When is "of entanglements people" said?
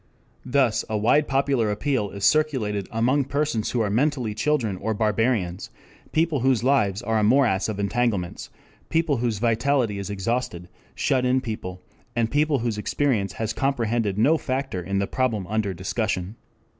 7.69-9.17